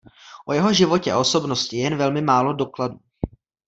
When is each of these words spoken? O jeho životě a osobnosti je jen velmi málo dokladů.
O 0.47 0.53
jeho 0.53 0.73
životě 0.73 1.11
a 1.11 1.19
osobnosti 1.19 1.77
je 1.77 1.83
jen 1.83 1.95
velmi 1.97 2.21
málo 2.21 2.53
dokladů. 2.53 2.99